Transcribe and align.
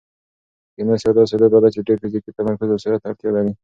تېنس 0.75 0.99
یوه 1.05 1.15
داسې 1.19 1.35
لوبه 1.41 1.59
ده 1.63 1.69
چې 1.73 1.79
ډېر 1.87 1.97
فزیکي 2.03 2.31
تمرکز 2.37 2.69
او 2.71 2.81
سرعت 2.83 3.01
ته 3.03 3.07
اړتیا 3.11 3.29
لري. 3.35 3.51